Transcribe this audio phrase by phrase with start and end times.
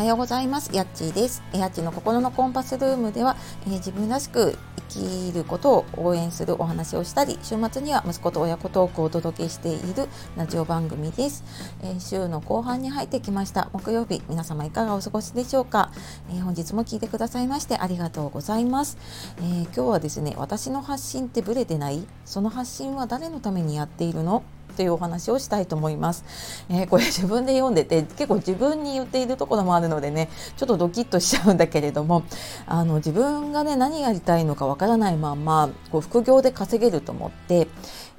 [0.00, 0.74] はようございます。
[0.74, 1.42] やっちーです。
[1.52, 4.56] やっちの心のコンパスルームでは、えー、自分らしく
[4.88, 10.08] 生きることを応援するお話をしたり、週末には息子と親子トークをお届けしている
[10.38, 11.44] ラジオ番組です。
[11.82, 13.68] えー、週の後半に入ってきました。
[13.74, 15.90] 木曜日、皆様いかがお過ごしでしょうか？
[16.30, 18.96] えー、本日も聞いてくださいましてありがとうございます。
[19.42, 22.06] え今日はですね、私の発信ってブレてない？
[22.24, 24.44] その発信は誰のためにやっているの？
[24.80, 26.24] というお話をしたいと思います。
[26.70, 32.22] えー、これ自分で読んでて結構自分に言っているところもあるのでねちょっとドキッとしちゃうんだけれども
[32.64, 37.68] あの自分がね何やりたいのかわからないまんまこう副業で稼げると思って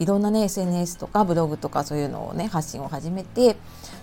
[0.00, 3.54] いろんなね SNS とかブログとかそういうのをね発信を始めて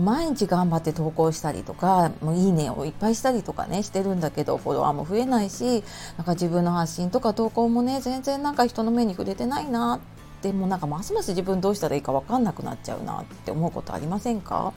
[0.00, 5.82] 毎日頑張って投稿したりとかもういいねをいっぱいしたりとかねしてるんだけどフォロワーも増えないし
[6.16, 10.15] なんか自分の発信とか投稿もね全然なんか人の目に触れてないなって
[10.46, 14.72] でもなんかますます自分どうしたらいいか分かんなくなっちゃうなって思うことありませんか？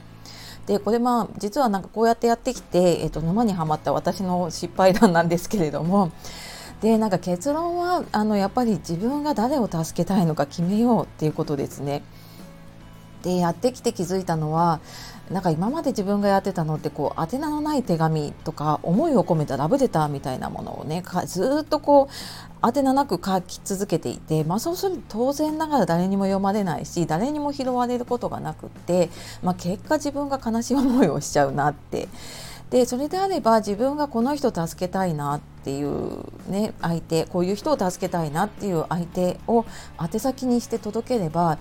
[0.66, 6.10] でこれまあ実はなんかこうやってやってきて、えー、と沼にはまった私の失敗談なんですけれども
[6.80, 12.02] でなんか結論はあのやっぱり自分が誰を助けたいのか決めようっていうことですね。
[13.22, 14.80] でやってきて気づいたのは
[15.30, 29.08] なんか今まで自分がやってたのってこう宛名のない手紙とか思いを込めたラブレターみたいなものをねずっとこう宛名なく書き続けていて、まあ、そうすると当然ながら誰にも読まれないし誰にも拾われることがなくって、
[29.42, 32.08] まあ、結果自分が悲しい思いをしちゃうなって。
[32.70, 39.66] でそれであれば自分がこの人助けたいなっていうね相手こういう人を助けたいなっていう相手を
[40.00, 41.58] 宛先にして届ければ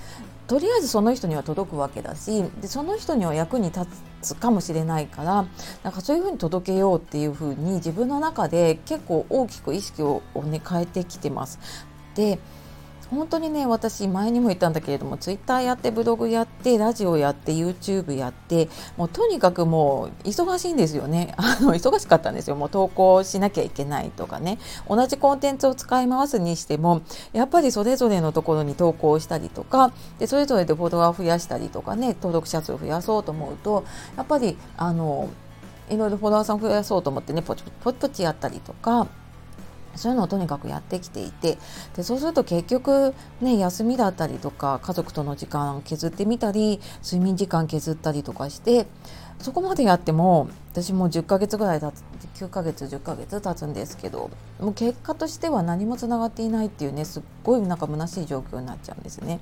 [0.49, 3.85] とりあえずその人には届くわけだしでその人には役に立
[4.23, 5.45] つかもしれないから
[5.83, 11.59] なんかそういうふうに届けようっていうふうに自分の中で結構大きく意識をね変えてきてます。
[12.15, 12.39] で
[13.09, 21.33] 本当にね私前にも言ったんだけれどもツイッターやってブログやってラジオやって YouTube やってもうとにかくもう忙しいんですよね。
[21.37, 22.55] あの忙しかったんですよ。
[22.55, 24.59] もう投稿しなきゃいけないとかね。
[24.87, 27.01] 同じコンテンツを使い回すにしても
[27.33, 33.83] やっぱりそれぞれのところに投稿したりとかでそれぞれでフォロワーを増やしたりとかね登録者数を増やそうと思うと
[34.17, 35.29] やっぱりあの
[35.89, 39.07] いろいろフォロワーさん増やそうと思ってねポチポチポチやったりとか
[39.95, 41.57] そういうのをとにかくやってきていて
[41.95, 48.87] でそうすると結局ね休みだったりとか家族との時間を削ってみたり睡眠時間削ったりとかして
[49.39, 52.03] そこまでやっても私もう10ヶ月ぐらい経つ
[52.43, 54.29] 9ヶ月10ヶ月経つんですけど
[54.59, 59.39] もう結果としては何もつながっていないっていうねすっごいなんか虚しい状況になっちゃうんですね。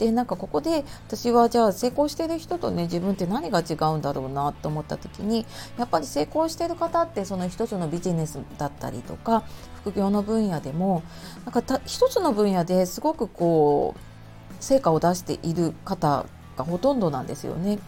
[0.00, 5.44] でなんかここで私はじゃあ成功してる人とね自分って何が違うんだろうなと思った時に
[5.78, 9.44] やっぱり成功してる方ってその一つのビジネスだったりとか
[9.84, 11.02] 副業の分野でも
[11.44, 16.24] なんかた一つの分野ですごくこう成果を出している方
[16.56, 17.78] がほとんどなんですよね。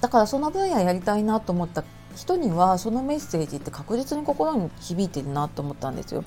[0.00, 1.84] だからその分野やりたいなと思った
[2.16, 6.24] 人にはそのメッセージって確実に心に響いてるなと思ったんですよ。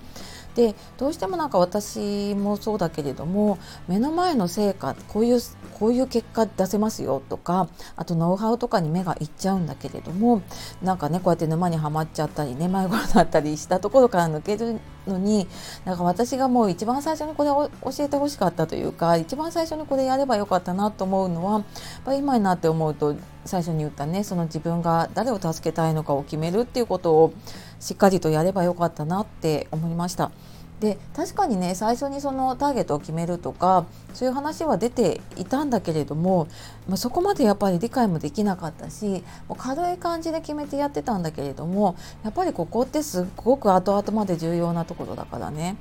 [0.55, 5.39] でどうしてもなんか私もそうだけれども目の前の成果こういう
[5.79, 10.41] こういう結果出せますよとかあとノウハウとかに目がいっちゃうんだけれども
[10.81, 15.47] なんかねこうやって沼にはまっちゃったりね迷子になったりしたところから抜けるのに
[15.85, 21.63] なんか私がもう一番最初にこれを教えてほしかったというか一番最初にこれやればよかったなと思うのはやっ
[22.05, 23.15] ぱ今になって思うと
[23.45, 27.33] 最初に言ったねその自分が誰を助けたいのかを決めるっていうことを
[27.79, 30.31] しっかりとやればよかったなって思いました。
[30.79, 36.47] で確かにね最初にそのターゲットを決めるとかそういう話は出ていたんだけれども、
[36.87, 45.75] まあ、そこまでやっぱり理解もできなかったしもう軽い感じで決めてやってたんだけれどもやっぱりここってすっごく後々まで重要なところだからね。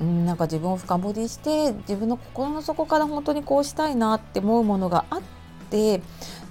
[0.00, 5.20] うん、なんか自分を深掘りして自分の心の底から本当にこうしたいなって思うものがあっ
[5.70, 6.02] て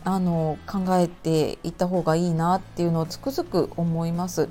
[0.06, 4.50] あの考えていった方がいいなっていうのをつくづく思います。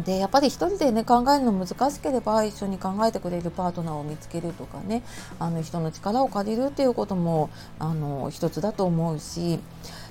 [0.00, 5.02] でやっぱり一人でね考えるの難しければ一緒に考えてくれるパートナーを見つけるとかね
[5.38, 9.60] あの人の力を借りるっていうこともあの一つだと思うし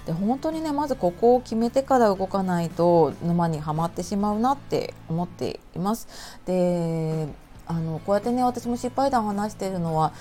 [0.06, 6.08] で本当にねまずここを決めてから動かないと沼にはまってしまうなって思っています。
[6.46, 7.28] で
[7.68, 10.14] あのこうやってね私も失敗談を話してるのは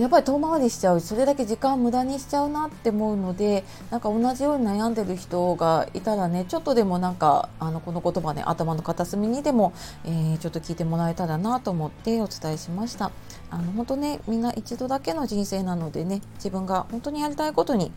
[0.00, 13.10] やっぱり遠回りしちゃうそれだけ時間無駄にしちゃうなって思うのでなんか同じように悩んでる人がいたらねちょっとでもなんかあのこの言葉ね頭の片隅にでも、えー、ちょっと聞いてもらえたらなと思ってお伝えしました。
[13.50, 17.92] あの本当ねみんな一度だけの人生なのでね自分が本当にやりたいことに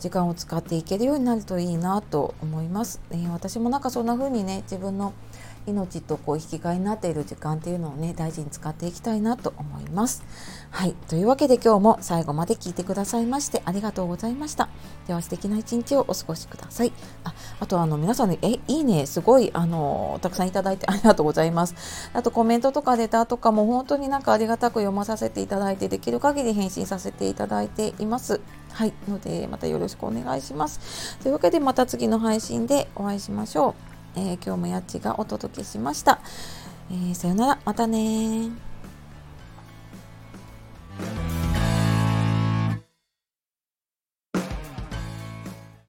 [0.00, 5.12] 時間を使っていけるようになるといいなと思います、えー、私もなんかそんな風にね自分の
[5.66, 10.22] 命とこう引き換えになっている時間っていうのをね大事に使っていきたいなと思います。
[10.70, 14.68] はいというわけで今日も最後まで聞いてくださいましてありがとうございました。
[15.06, 16.92] では素敵な一日をお過ごしください。
[17.24, 21.74] ああとあの皆さんねえいいねすごいあのたくさんいただいて ありがとうございます。
[22.12, 28.40] あとコメントとかレターとかも本当になんかありがたく読まさせていただいてできる限り返信させていただいています。
[28.72, 28.92] はい。
[29.08, 31.18] ので、またよろしくお願いします。
[31.22, 33.91] というわけで、また次の配信でお会いしましょう。
[34.16, 36.20] えー、今日もやっちがお届けしました。
[36.90, 37.58] えー、さよなら。
[37.64, 38.71] またね